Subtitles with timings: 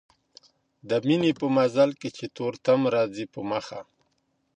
[0.89, 3.79] د ميني په مزل کي چي تور تم راځي په مخه